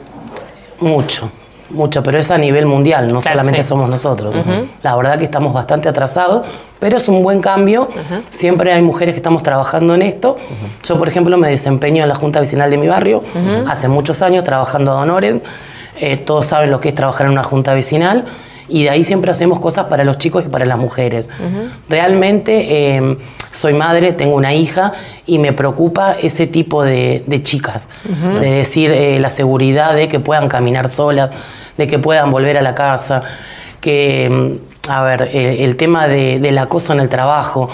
Mucho, 0.79 1.29
mucho, 1.73 2.03
pero 2.03 2.17
es 2.19 2.29
a 2.31 2.37
nivel 2.37 2.65
mundial, 2.65 3.11
no 3.11 3.19
Claro, 3.19 3.35
solamente 3.39 3.63
sí. 3.63 3.69
somos 3.69 3.89
nosotros. 3.89 4.35
La 4.83 4.95
verdad 4.95 5.17
que 5.17 5.25
estamos 5.25 5.53
bastante 5.53 5.89
atrasados, 5.89 6.45
pero 6.79 6.97
es 6.97 7.07
un 7.07 7.23
buen 7.23 7.41
cambio. 7.41 7.89
Siempre 8.29 8.73
hay 8.73 8.81
mujeres 8.81 9.13
que 9.13 9.19
estamos 9.19 9.43
trabajando 9.43 9.95
en 9.95 10.01
esto. 10.01 10.37
Yo, 10.83 10.97
por 10.97 11.07
ejemplo, 11.07 11.37
me 11.37 11.49
desempeño 11.49 12.03
en 12.03 12.09
la 12.09 12.15
Junta 12.15 12.39
Vecinal 12.39 12.69
de 12.69 12.77
mi 12.77 12.87
barrio 12.87 13.23
hace 13.67 13.87
muchos 13.87 14.21
años 14.21 14.43
trabajando 14.43 14.91
a 14.91 15.01
honores. 15.01 15.37
Eh, 15.99 16.17
todos 16.17 16.45
saben 16.47 16.71
lo 16.71 16.79
que 16.79 16.89
es 16.89 16.95
trabajar 16.95 17.27
en 17.27 17.33
una 17.33 17.43
Junta 17.43 17.73
Vecinal. 17.73 18.25
Y 18.71 18.83
de 18.83 18.89
ahí 18.89 19.03
siempre 19.03 19.29
hacemos 19.31 19.59
cosas 19.59 19.87
para 19.87 20.03
los 20.03 20.17
chicos 20.17 20.43
y 20.45 20.49
para 20.49 20.65
las 20.65 20.77
mujeres. 20.77 21.29
Realmente 21.89 22.95
eh, 22.95 23.17
soy 23.51 23.73
madre, 23.73 24.13
tengo 24.13 24.35
una 24.35 24.53
hija 24.53 24.93
y 25.25 25.39
me 25.39 25.51
preocupa 25.51 26.13
ese 26.13 26.47
tipo 26.47 26.83
de, 26.83 27.23
de 27.27 27.43
chicas. 27.43 27.89
De 28.39 28.49
decir 28.49 28.91
eh, 28.91 29.19
la 29.19 29.29
seguridad 29.29 29.95
de 29.95 30.07
que 30.07 30.19
puedan 30.19 30.47
caminar 30.47 30.89
solas, 30.89 31.31
de 31.77 31.87
que 31.87 31.99
puedan 31.99 32.31
volver 32.31 32.57
a 32.57 32.61
la 32.61 32.73
casa, 32.73 33.23
que, 33.81 34.29
mm, 34.29 34.70
a 34.89 35.03
ver, 35.03 35.29
el 35.33 35.75
tema 35.77 36.07
de- 36.07 36.39
del 36.39 36.57
acoso 36.57 36.91
en 36.93 36.99
el 36.99 37.07
trabajo, 37.09 37.69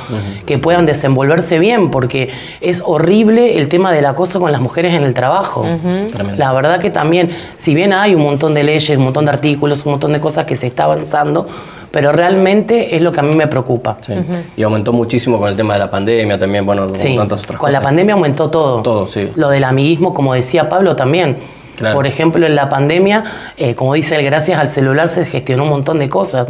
que 0.45 0.57
puedan 0.57 0.85
desenvolverse 0.85 1.57
bien, 1.59 1.89
porque 1.89 2.29
es 2.59 2.83
horrible 2.85 3.57
el 3.57 3.69
tema 3.69 3.93
del 3.93 4.05
acoso 4.05 4.39
con 4.41 4.51
las 4.51 4.59
mujeres 4.59 4.93
en 4.93 5.03
el 5.03 5.13
trabajo. 5.13 5.65
Tremendo. 6.11 6.37
La 6.37 6.51
verdad 6.53 6.79
que 6.79 6.89
también, 6.89 7.29
si 7.55 7.73
bien 7.73 7.93
hay 7.93 8.13
un 8.13 8.23
montón 8.23 8.53
de 8.53 8.63
leyes, 8.63 8.97
un 8.97 9.05
montón 9.05 9.25
de 9.25 9.31
artículos, 9.31 9.85
un 9.85 9.91
montón 9.93 10.11
de 10.13 10.19
cosas 10.19 10.45
que 10.45 10.55
se 10.57 10.67
está 10.67 10.83
avanzando, 10.83 11.47
pero 11.91 12.11
realmente 12.11 12.95
es 12.97 13.01
lo 13.01 13.13
que 13.13 13.21
a 13.21 13.23
mí 13.23 13.33
me 13.35 13.47
preocupa. 13.47 13.97
Sí. 14.01 14.13
Y 14.57 14.63
aumentó 14.63 14.91
muchísimo 14.91 15.39
con 15.39 15.47
el 15.49 15.55
tema 15.55 15.73
de 15.73 15.79
la 15.79 15.89
pandemia 15.89 16.37
también, 16.37 16.65
bueno, 16.65 16.89
Sí, 16.93 17.09
con 17.15 17.19
tantas 17.29 17.43
otras 17.45 17.57
con 17.57 17.71
la 17.71 17.77
cosas. 17.79 17.83
pandemia 17.87 18.13
aumentó 18.15 18.49
todo. 18.49 18.81
Todo, 18.81 19.07
sí. 19.07 19.31
Lo 19.35 19.47
del 19.49 19.63
amiguismo, 19.63 20.13
como 20.13 20.33
decía 20.33 20.67
Pablo 20.67 20.95
también. 20.97 21.37
Claro. 21.77 21.95
Por 21.95 22.07
ejemplo, 22.07 22.45
en 22.45 22.55
la 22.55 22.69
pandemia, 22.69 23.23
eh, 23.55 23.75
como 23.75 23.93
dice 23.93 24.15
él, 24.15 24.25
gracias 24.25 24.59
al 24.59 24.67
celular 24.67 25.07
se 25.07 25.25
gestionó 25.25 25.63
un 25.63 25.69
montón 25.69 25.99
de 25.99 26.09
cosas. 26.09 26.47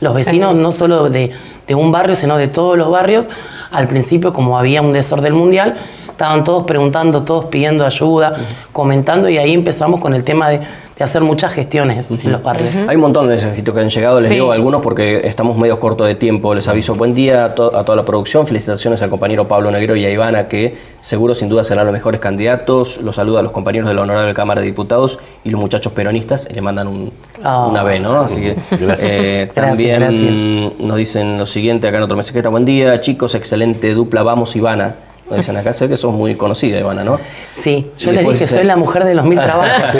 Los 0.00 0.14
vecinos, 0.14 0.54
no 0.54 0.72
solo 0.72 1.10
de, 1.10 1.30
de 1.66 1.74
un 1.74 1.92
barrio, 1.92 2.14
sino 2.14 2.38
de 2.38 2.48
todos 2.48 2.78
los 2.78 2.90
barrios, 2.90 3.28
al 3.70 3.86
principio, 3.86 4.32
como 4.32 4.58
había 4.58 4.80
un 4.80 4.92
desorden 4.94 5.34
mundial, 5.34 5.76
estaban 6.08 6.44
todos 6.44 6.66
preguntando, 6.66 7.22
todos 7.22 7.46
pidiendo 7.46 7.86
ayuda, 7.86 8.36
comentando, 8.72 9.28
y 9.28 9.38
ahí 9.38 9.52
empezamos 9.52 10.00
con 10.00 10.14
el 10.14 10.24
tema 10.24 10.48
de, 10.48 10.60
de 11.00 11.04
hacer 11.04 11.22
muchas 11.22 11.54
gestiones 11.54 12.10
en 12.10 12.30
los 12.30 12.42
barrios. 12.42 12.76
Hay 12.86 12.94
un 12.96 13.00
montón 13.00 13.24
de 13.26 13.30
mensajitos 13.30 13.74
que 13.74 13.80
han 13.80 13.88
llegado, 13.88 14.20
les 14.20 14.28
Sí. 14.28 14.34
digo 14.34 14.52
algunos 14.52 14.82
porque 14.82 15.26
estamos 15.26 15.56
medio 15.56 15.80
cortos 15.80 16.06
de 16.06 16.14
tiempo. 16.14 16.54
Les 16.54 16.68
aviso, 16.68 16.94
buen 16.94 17.14
día 17.14 17.46
a, 17.46 17.54
to- 17.54 17.74
a 17.74 17.84
toda 17.84 17.96
la 17.96 18.02
producción, 18.04 18.46
felicitaciones 18.46 19.00
al 19.00 19.08
compañero 19.08 19.48
Pablo 19.48 19.70
Negro 19.70 19.96
y 19.96 20.04
a 20.04 20.10
Ivana, 20.10 20.46
que 20.46 20.76
seguro 21.00 21.34
sin 21.34 21.48
duda 21.48 21.64
serán 21.64 21.86
los 21.86 21.94
mejores 21.94 22.20
candidatos. 22.20 23.00
Los 23.00 23.16
saluda 23.16 23.40
a 23.40 23.42
los 23.42 23.52
compañeros 23.52 23.88
de 23.88 23.94
la 23.94 24.02
Honorable 24.02 24.34
Cámara 24.34 24.60
de 24.60 24.66
Diputados 24.66 25.18
y 25.42 25.48
los 25.48 25.58
muchachos 25.58 25.94
peronistas, 25.94 26.46
y 26.50 26.52
le 26.52 26.60
mandan 26.60 26.86
un, 26.86 27.10
Ah. 27.42 27.66
una 27.70 27.82
B, 27.82 27.98
¿no? 27.98 28.20
Así 28.20 28.42
que 28.42 28.54
Gracias. 28.78 29.10
eh, 29.10 29.50
Gracias, 29.54 29.54
también 29.54 30.00
gracias. 30.00 30.80
nos 30.86 30.96
dicen 30.98 31.38
lo 31.38 31.46
siguiente 31.46 31.88
acá 31.88 31.96
en 31.96 32.02
otro 32.02 32.16
mensaje, 32.16 32.42
buen 32.42 32.66
día 32.66 33.00
chicos, 33.00 33.34
excelente 33.34 33.94
dupla, 33.94 34.22
vamos 34.22 34.54
Ivana. 34.54 34.96
Dicen 35.36 35.56
acá, 35.56 35.72
sé 35.72 35.88
que 35.88 35.96
sos 35.96 36.12
muy 36.12 36.34
conocida 36.34 36.78
Ivana, 36.80 37.04
¿no? 37.04 37.18
Sí, 37.52 37.90
yo 37.98 38.12
les 38.12 38.22
dije, 38.26 38.32
dice- 38.44 38.56
soy 38.56 38.64
la 38.64 38.76
mujer 38.76 39.04
de 39.04 39.14
los 39.14 39.24
mil 39.24 39.38
trabajos. 39.42 39.98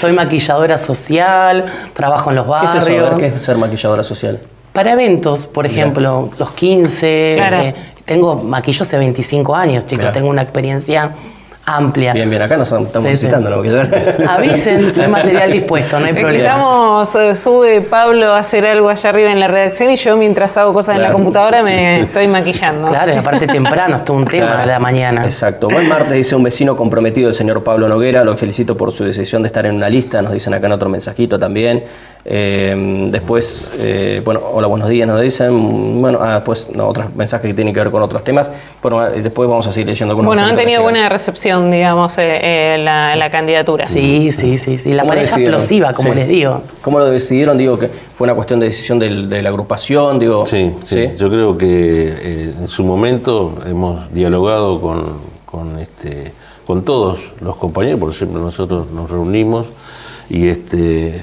soy 0.00 0.12
maquilladora 0.12 0.78
social, 0.78 1.64
trabajo 1.92 2.30
en 2.30 2.36
los 2.36 2.44
¿Qué 2.46 2.50
es 2.50 2.74
barrios. 2.74 2.88
eso? 2.88 3.06
A 3.06 3.10
ver, 3.10 3.18
¿Qué 3.30 3.36
es 3.36 3.42
ser 3.42 3.56
maquilladora 3.58 4.02
social? 4.02 4.40
Para 4.72 4.92
eventos, 4.92 5.46
por 5.46 5.66
ejemplo, 5.66 6.30
los 6.38 6.50
15, 6.52 7.32
Claro. 7.36 7.56
eh, 7.58 7.74
tengo 8.04 8.34
maquillo 8.36 8.82
hace 8.82 8.98
25 8.98 9.54
años, 9.54 9.86
chicos, 9.86 10.02
Mirá. 10.02 10.12
tengo 10.12 10.28
una 10.28 10.42
experiencia 10.42 11.12
amplia. 11.66 12.12
Bien, 12.12 12.28
bien, 12.28 12.42
acá 12.42 12.56
nos 12.56 12.68
estamos 12.70 12.92
Sí, 12.92 13.00
sí. 13.02 13.10
visitando, 13.26 13.50
¿no? 13.50 13.62
Avisen, 14.28 14.92
soy 14.92 15.08
material 15.08 15.50
dispuesto, 15.52 15.98
no 15.98 16.04
hay 16.06 16.10
Es 16.12 16.16
que 16.16 16.22
problema. 16.22 16.44
estamos, 16.46 17.14
eh, 17.16 17.34
sube 17.34 17.80
Pablo 17.82 18.32
a 18.32 18.38
hacer 18.38 18.66
algo 18.66 18.88
allá 18.88 19.10
arriba 19.10 19.30
en 19.30 19.40
la 19.40 19.48
redacción 19.48 19.90
y 19.90 19.96
yo 19.96 20.16
mientras 20.16 20.56
hago 20.56 20.72
cosas 20.74 20.96
en 20.96 21.02
la 21.02 21.12
computadora 21.12 21.62
me 21.62 22.00
estoy 22.00 22.28
maquillando. 22.28 22.88
Claro, 22.88 23.12
y 23.12 23.16
aparte 23.16 23.46
temprano, 23.46 23.96
es 23.96 24.04
todo 24.04 24.16
un 24.16 24.24
tema 24.26 24.46
Claro. 24.46 24.60
de 24.62 24.66
la 24.66 24.78
mañana. 24.78 25.24
Exacto. 25.24 25.68
Buen 25.68 25.88
martes, 25.88 26.12
dice 26.12 26.36
un 26.36 26.42
vecino 26.42 26.76
comprometido, 26.76 27.28
el 27.28 27.34
señor 27.34 27.62
Pablo 27.64 27.88
Noguera. 27.88 28.24
Lo 28.24 28.36
felicito 28.36 28.76
por 28.76 28.92
su 28.92 29.04
decisión 29.04 29.42
de 29.42 29.48
estar 29.48 29.64
en 29.66 29.74
una 29.76 29.88
lista. 29.88 30.20
Nos 30.22 30.32
dicen 30.32 30.52
acá 30.54 30.66
en 30.66 30.72
otro 30.72 30.88
mensajito 30.88 31.38
también. 31.38 31.84
Eh, 32.26 33.08
después, 33.10 33.72
eh, 33.78 34.22
bueno, 34.24 34.40
hola, 34.52 34.66
buenos 34.66 34.88
días, 34.88 35.06
nos 35.06 35.20
dicen. 35.20 36.00
Bueno, 36.00 36.18
ah, 36.22 36.36
después, 36.36 36.68
no, 36.74 36.88
otros 36.88 37.14
mensajes 37.14 37.46
que 37.48 37.54
tienen 37.54 37.74
que 37.74 37.80
ver 37.80 37.90
con 37.90 38.02
otros 38.02 38.24
temas. 38.24 38.50
Bueno, 38.82 39.06
eh, 39.08 39.20
después 39.22 39.48
vamos 39.48 39.66
a 39.66 39.72
seguir 39.72 39.88
leyendo 39.88 40.12
algunos 40.12 40.30
Bueno, 40.34 40.48
han 40.48 40.56
tenido 40.56 40.82
buena 40.82 41.06
recepción, 41.10 41.53
digamos, 41.62 42.16
eh, 42.18 42.40
eh, 42.74 42.78
la, 42.78 43.16
la 43.16 43.30
candidatura. 43.30 43.84
Sí, 43.86 44.30
sí, 44.32 44.58
sí, 44.58 44.78
sí. 44.78 44.92
La 44.92 45.02
¿Cómo 45.02 45.14
pareja 45.14 45.36
explosiva, 45.40 45.92
como 45.92 46.10
Sí. 46.10 46.14
les 46.18 46.28
digo. 46.28 46.62
¿Cómo 46.82 46.98
lo 46.98 47.06
decidieron? 47.06 47.56
Digo 47.58 47.78
que 47.78 47.88
fue 47.88 48.26
una 48.26 48.34
cuestión 48.34 48.60
de 48.60 48.66
decisión 48.66 48.98
del- 48.98 49.28
de 49.28 49.42
la 49.42 49.48
agrupación, 49.50 50.18
digo. 50.18 50.44
Sí, 50.46 50.72
sí, 50.82 51.06
yo 51.18 51.28
creo 51.30 51.56
que 51.58 51.66
eh, 51.68 52.52
en 52.60 52.68
su 52.68 52.84
momento 52.84 53.58
hemos 53.66 54.12
dialogado 54.12 54.80
con, 54.80 55.04
con, 55.46 55.78
este, 55.78 56.32
con 56.66 56.84
todos 56.84 57.34
los 57.40 57.56
compañeros, 57.56 58.00
por 58.00 58.10
ejemplo, 58.10 58.40
nosotros 58.40 58.90
nos 58.90 59.10
reunimos 59.10 59.68
y, 60.30 60.48
este, 60.48 61.22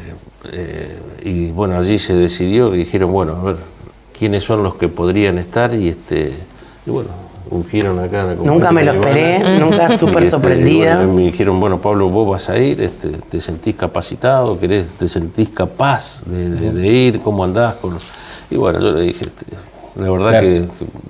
eh, 0.51 0.97
y 1.23 1.47
bueno, 1.51 1.77
allí 1.77 1.97
se 1.99 2.13
decidió 2.13 2.71
que 2.71 2.77
dijeron, 2.77 3.11
bueno, 3.11 3.35
a 3.35 3.43
ver, 3.43 3.55
quiénes 4.17 4.43
son 4.43 4.61
los 4.63 4.75
que 4.75 4.87
podrían 4.87 5.37
estar 5.39 5.73
y, 5.73 5.89
este, 5.89 6.33
y 6.85 6.89
bueno, 6.89 7.09
ungieron 7.49 7.99
acá. 7.99 8.21
a 8.21 8.25
la 8.25 8.35
Nunca 8.35 8.71
me 8.71 8.83
lo 8.83 8.93
esperé, 8.93 9.39
Ivana. 9.39 9.59
nunca 9.59 9.97
súper 9.97 10.17
este, 10.19 10.29
sorprendida. 10.29 10.97
bueno, 10.97 11.13
me 11.13 11.21
dijeron, 11.23 11.59
bueno, 11.59 11.79
Pablo, 11.79 12.09
vos 12.09 12.29
vas 12.29 12.49
a 12.49 12.57
ir, 12.57 12.81
este, 12.81 13.09
te 13.09 13.41
sentís 13.41 13.75
capacitado, 13.75 14.59
querés, 14.59 14.87
te 14.93 15.07
sentís 15.07 15.49
capaz 15.49 16.23
de, 16.25 16.49
de- 16.49 16.71
de 16.71 16.87
ir, 16.87 17.19
cómo 17.21 17.43
andás. 17.43 17.75
Con... 17.75 17.97
Y 18.49 18.55
bueno, 18.55 18.79
yo 18.79 18.91
le 18.91 19.01
dije, 19.01 19.25
este, 19.25 19.45
la 19.95 20.09
verdad 20.09 20.29
Claro. 20.31 20.45
que 20.47 20.65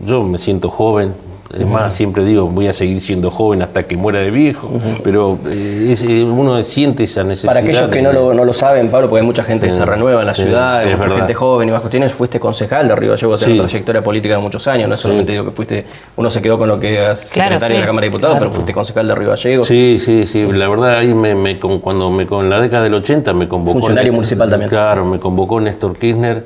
yo 0.06 0.24
me 0.24 0.38
siento 0.38 0.70
joven. 0.70 1.14
Es 1.58 1.66
más, 1.68 1.94
siempre 1.94 2.24
digo, 2.24 2.48
voy 2.48 2.68
a 2.68 2.74
seguir 2.74 3.02
siendo 3.02 3.30
joven 3.30 3.62
hasta 3.62 3.84
que 3.84 3.98
muera 3.98 4.20
de 4.20 4.32
viejo, 4.32 4.70
pero 5.04 5.38
eh, 5.50 5.88
es- 5.92 6.02
eh, 6.04 6.24
uno 6.24 6.62
siente 6.64 7.04
esa 7.04 7.24
necesidad. 7.24 7.52
Para 7.54 7.60
aquellos 7.60 7.90
que 7.90 8.02
no 8.02 8.14
lo, 8.14 8.34
no 8.34 8.46
lo 8.46 8.54
saben, 8.54 8.90
Pablo, 8.90 9.08
porque 9.10 9.22
hay 9.22 9.26
mucha 9.26 9.44
gente 9.44 9.66
que 9.68 9.74
se 9.74 9.86
renueva 9.86 10.22
en 10.22 10.28
la 10.28 10.34
sí, 10.34 10.44
ciudad, 10.44 10.82
es 10.84 10.90
mucha 10.92 11.00
verdad. 11.02 11.16
gente 11.18 11.34
joven 11.34 11.68
y 11.70 11.72
más 11.72 11.82
cuestiones, 11.82 12.14
fuiste 12.14 12.40
concejal 12.40 12.88
de 12.88 12.96
Río 12.96 13.12
Gallegos, 13.12 13.40
tenés 13.40 13.54
Sí. 13.56 13.60
una 13.60 13.68
trayectoria 13.68 14.04
política 14.04 14.36
de 14.36 14.42
muchos 14.42 14.68
años, 14.68 14.88
no 14.88 14.96
es 14.96 15.00
solamente 15.02 15.32
digo 15.34 15.46
que 15.46 15.52
fuiste, 15.52 15.86
uno 16.16 16.30
se 16.30 16.42
quedó 16.42 16.58
con 16.58 16.70
lo 16.70 16.80
que 16.80 16.96
Claro, 16.96 17.16
secretario 17.16 17.76
de 17.76 17.82
la 17.82 17.86
Cámara 17.88 18.06
de 18.06 18.10
Diputados, 18.10 18.38
pero 18.40 18.52
fuiste 18.52 18.74
concejal 18.74 19.08
de 19.08 19.16
Río 19.16 19.30
Gallegos. 19.30 19.68
Sí, 19.68 19.98
sí, 20.00 20.26
sí. 20.26 20.48
La 20.52 20.70
verdad, 20.70 20.98
ahí 21.00 21.14
me, 21.14 21.36
me 21.36 21.60
con- 21.60 21.80
cuando 21.80 22.10
me 22.10 22.26
con 22.28 22.50
la 22.50 22.60
década 22.62 22.84
del 22.84 22.94
80 22.94 23.34
me 23.34 23.48
convocó. 23.48 23.80
Funcionario 23.80 24.12
Néstor- 24.12 24.16
municipal 24.16 24.50
también. 24.50 24.70
Claro, 24.70 25.06
me 25.06 25.20
convocó 25.20 25.60
Néstor 25.60 25.98
Kirchner 25.98 26.46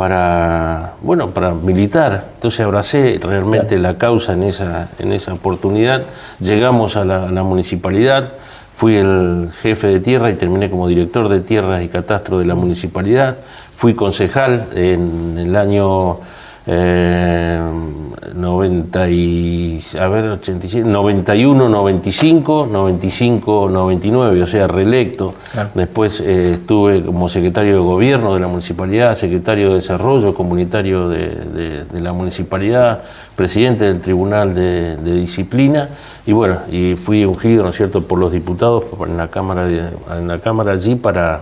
para, 0.00 0.94
bueno, 1.02 1.28
para 1.28 1.52
militar. 1.52 2.28
Entonces 2.36 2.60
abracé 2.60 3.20
realmente 3.22 3.78
la 3.78 3.98
causa 3.98 4.32
en 4.32 4.44
esa, 4.44 4.88
en 4.98 5.12
esa 5.12 5.34
oportunidad. 5.34 6.04
Llegamos 6.38 6.96
a 6.96 7.04
la, 7.04 7.28
a 7.28 7.30
la 7.30 7.42
municipalidad. 7.42 8.32
Fui 8.76 8.96
el 8.96 9.50
jefe 9.60 9.88
de 9.88 10.00
tierra 10.00 10.30
y 10.30 10.36
terminé 10.36 10.70
como 10.70 10.88
director 10.88 11.28
de 11.28 11.40
tierras 11.40 11.84
y 11.84 11.88
catastro 11.88 12.38
de 12.38 12.46
la 12.46 12.54
municipalidad. 12.54 13.36
Fui 13.76 13.92
concejal 13.92 14.68
en 14.74 15.36
el 15.36 15.54
año 15.54 16.20
eh, 16.72 17.60
90 18.34 19.08
y, 19.10 19.80
a 19.98 20.06
ver, 20.08 20.24
87, 20.26 20.86
91, 20.88 21.68
95, 21.68 22.68
95, 22.70 23.68
99, 23.70 24.42
o 24.42 24.46
sea, 24.46 24.68
reelecto. 24.68 25.32
Después 25.74 26.20
eh, 26.20 26.52
estuve 26.54 27.02
como 27.04 27.28
secretario 27.28 27.74
de 27.74 27.80
gobierno 27.80 28.34
de 28.34 28.40
la 28.40 28.46
municipalidad, 28.46 29.16
secretario 29.16 29.70
de 29.70 29.74
desarrollo 29.76 30.32
comunitario 30.32 31.08
de, 31.08 31.26
de- 31.28 31.84
de 31.84 32.00
la 32.00 32.12
municipalidad, 32.12 33.02
presidente 33.34 33.84
del 33.86 34.00
Tribunal 34.00 34.54
de, 34.54 34.96
de 34.96 35.14
Disciplina 35.16 35.88
y 36.24 36.32
bueno, 36.32 36.58
y 36.70 36.94
fui 36.94 37.24
ungido, 37.24 37.64
¿no 37.64 37.70
es 37.70 37.76
cierto?, 37.76 38.02
por 38.04 38.18
los 38.20 38.30
diputados 38.30 38.84
en 39.06 39.16
la 39.16 39.28
Cámara, 39.28 39.64
de- 39.66 39.88
en 40.18 40.28
la 40.28 40.38
cámara 40.38 40.72
allí 40.72 40.94
para 40.94 41.40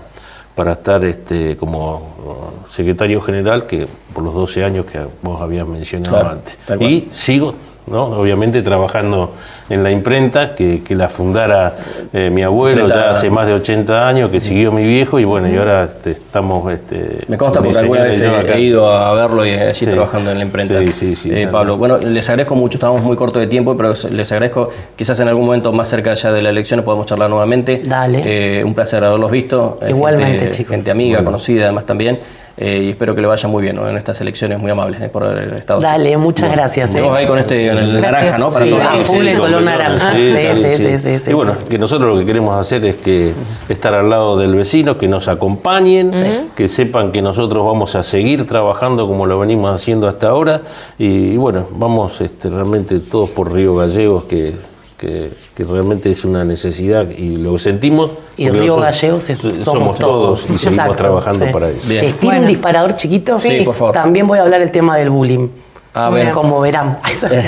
para 0.59 0.73
estar 0.73 1.05
este, 1.05 1.57
como 1.57 1.95
uh, 1.95 2.73
secretario 2.73 3.21
general, 3.21 3.65
que 3.65 3.87
por 4.13 4.25
los 4.25 4.35
12 4.35 4.65
años 4.65 4.87
que 4.87 4.99
vos 5.23 5.41
habías 5.41 5.69
mencionado 5.69 6.19
Claro, 6.19 6.31
antes. 6.31 6.59
Y 6.81 7.07
sigo 7.13 7.55
¿no? 7.91 8.05
Obviamente 8.07 8.63
trabajando 8.63 9.35
en 9.71 9.83
la 9.83 9.91
imprenta, 9.91 10.55
que, 10.55 10.83
que 10.83 10.95
la 10.97 11.09
fundara 11.09 11.75
eh, 12.13 12.31
mi 12.31 12.43
abuelo 12.43 12.83
Imprenta- 12.87 13.05
ya 13.05 13.11
hace 13.11 13.29
más 13.31 13.47
de 13.47 13.53
80 13.55 14.09
años, 14.09 14.31
que 14.31 14.41
siguió 14.41 14.73
mi 14.73 14.85
viejo, 14.87 15.19
y 15.21 15.25
bueno, 15.25 15.49
y 15.49 15.57
ahora 15.57 15.85
este, 15.85 16.13
estamos... 16.13 16.73
Este, 16.73 17.25
Me 17.29 17.37
consta 17.37 17.61
porque 17.61 17.77
alguna 17.79 18.03
vez 18.05 18.21
he, 18.23 18.61
ido 18.61 18.91
a 18.91 19.13
verlo 19.15 19.45
y 19.45 19.51
allí 19.51 19.75
Sí. 19.75 19.87
trabajando 19.87 20.31
en 20.31 20.39
la 20.39 20.45
imprenta. 20.45 20.79
Sí, 20.81 20.93
sí, 20.93 21.15
sí, 21.17 21.29
Eh, 21.31 21.35
claro. 21.43 21.53
Pablo, 21.53 21.77
bueno, 21.77 21.99
les 21.99 22.29
agradezco 22.31 22.55
mucho, 22.55 22.79
estamos 22.79 23.03
muy 23.03 23.17
cortos 23.17 23.41
de 23.41 23.47
tiempo, 23.47 23.77
pero 23.77 23.93
les 24.11 24.33
agradezco, 24.33 24.71
quizás 24.97 25.21
en 25.21 25.29
algún 25.29 25.45
momento 25.47 25.73
más 25.73 25.89
cerca 25.89 26.15
ya 26.15 26.33
de 26.33 26.41
la 26.43 26.49
elección 26.51 26.83
podemos 26.83 27.07
charlar 27.07 27.29
nuevamente. 27.29 27.83
Dale. 27.85 28.23
Eh, 28.25 28.65
un 28.65 28.75
placer 28.75 29.05
haberlos 29.05 29.31
visto. 29.31 29.79
Eh, 29.83 29.91
Igualmente, 29.91 30.39
gente, 30.39 30.51
chicos. 30.57 30.71
Gente 30.77 30.91
amiga, 30.91 31.23
conocida 31.23 31.65
además 31.65 31.85
también. 31.85 32.19
Eh, 32.61 32.83
y 32.87 32.91
espero 32.91 33.15
que 33.15 33.21
le 33.21 33.29
vaya 33.29 33.49
muy 33.49 33.63
bien 33.63 33.77
¿no? 33.77 33.89
en 33.89 33.97
estas 33.97 34.21
elecciones 34.21 34.59
muy 34.59 34.69
amables 34.73 35.01
eh, 35.01 35.09
por 35.09 35.23
haber 35.23 35.55
estado. 35.55 35.81
Dale, 35.81 36.17
muchas 36.17 36.51
gracias. 36.51 36.93
eh. 36.93 37.01
Vamos 37.01 37.17
ahí 37.17 37.27
con 37.27 37.39
este, 37.39 37.69
con 37.69 37.79
el 37.79 37.93
Gracias. 38.01 38.13
naranja, 38.13 38.39
¿no? 38.39 38.51
Para 38.51 38.65
Sí, 38.65 38.71
todos. 38.73 38.85
a 38.85 38.95
full 39.05 39.27
el 39.29 39.39
color 39.39 39.63
naranja. 39.63 40.13
Sí, 40.13 40.35
Sí, 40.37 40.43
sí, 40.43 40.57
sí, 40.57 40.69
sí. 40.69 40.77
sí, 40.77 40.99
sí, 40.99 41.19
sí. 41.21 41.31
Y 41.31 41.35
bueno, 41.35 41.55
que 41.71 41.79
nosotros 41.79 42.13
lo 42.13 42.19
que 42.19 42.27
queremos 42.27 42.57
hacer 42.59 42.85
es 42.85 42.97
que 42.97 43.33
estar 43.69 43.95
al 43.95 44.11
lado 44.11 44.37
del 44.37 44.57
vecino, 44.57 44.97
que 44.99 45.07
nos 45.07 45.29
acompañen, 45.29 46.13
que 46.57 46.67
sepan 46.67 47.13
que 47.13 47.23
nosotros 47.23 47.65
vamos 47.65 47.95
a 47.95 48.03
seguir 48.03 48.47
trabajando 48.49 49.07
como 49.07 49.25
lo 49.27 49.39
venimos 49.39 49.73
haciendo 49.73 50.09
hasta 50.09 50.29
ahora. 50.29 50.61
Y, 50.99 51.37
bueno, 51.37 51.69
vamos 51.71 52.21
este, 52.21 52.51
realmente 52.51 52.99
todos 52.99 53.31
por 53.31 53.53
Río 53.53 53.77
Gallegos, 53.77 54.25
que, 54.25 54.53
que- 54.99 55.31
que 55.57 55.65
realmente 55.65 56.11
es 56.11 56.25
una 56.25 56.45
necesidad 56.45 57.09
y 57.09 57.37
lo 57.39 57.59
sentimos. 57.59 58.11
Y 58.37 58.51
Río 58.51 58.77
Gallegos 58.77 59.31
es- 59.31 59.39
so- 59.39 59.57
somos, 59.57 59.99
todos. 59.99 60.41
y 60.45 60.59
seguimos 60.59 60.65
Exacto, 60.73 60.95
trabajando 60.97 61.47
sí. 61.47 61.53
para 61.53 61.69
eso. 61.71 61.89
Bien. 61.89 62.05
Eh, 62.05 62.15
¿Tiene 62.19 62.27
Bueno. 62.37 62.41
un 62.43 62.47
disparador 62.49 62.97
chiquito? 62.97 63.39
Sí, 63.39 63.61
por 63.65 63.75
favor. 63.75 63.95
También 63.95 64.27
voy 64.27 64.39
a 64.39 64.43
hablar 64.43 64.61
el 64.61 64.71
tema 64.71 64.97
del 64.97 65.11
bullying. 65.11 65.49
Ah, 65.95 66.07
Muy 66.11 66.17
bien. 66.17 66.27
bien. 66.29 66.35
Como 66.35 66.61
verán. 66.61 66.99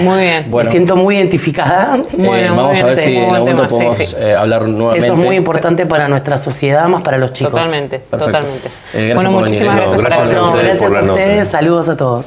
Muy 0.02 0.18
bien. 0.20 0.46
Bueno. 0.50 0.66
Me 0.66 0.70
siento 0.72 0.96
muy 0.96 1.16
identificada. 1.16 1.96
Eh, 1.98 2.02
Bueno, 2.16 2.54
muy 2.54 2.62
vamos 2.62 2.72
bien, 2.72 2.84
a 2.84 2.88
ver 2.88 2.96
sí, 2.96 3.02
si 3.02 3.16
en 3.16 3.22
algún 3.34 3.38
momento 3.38 3.66
tema, 3.66 3.68
sí, 3.68 3.74
podemos 3.74 3.96
sí. 3.96 4.16
eh, 4.18 4.34
hablar 4.34 4.62
nuevamente. 4.68 5.04
Eso 5.06 5.12
es 5.14 5.18
muy 5.18 5.36
importante 5.36 5.86
para 5.86 6.08
nuestra 6.08 6.38
sociedad, 6.38 6.86
más 6.88 7.02
para 7.02 7.18
los 7.18 7.32
chicos. 7.32 7.52
Totalmente, 7.52 7.98
Perfecto. 7.98 8.26
totalmente. 8.26 8.68
Eh, 8.68 9.08
gracias 9.08 9.14
bueno, 9.16 9.30
por 9.32 9.42
venir. 9.44 9.60
muchísimas 9.62 9.76
No, 9.76 9.82
gracias, 9.82 10.00
gracias 10.00 10.28
por 10.28 10.36
a 10.36 10.40
No, 10.40 10.46
ustedes 10.48 10.66
gracias 10.66 10.88
por 10.90 10.98
a 10.98 11.12
ustedes. 11.12 11.36
nota. 11.38 11.50
Saludos 11.50 11.88
a 11.88 11.96
todos. 11.96 12.26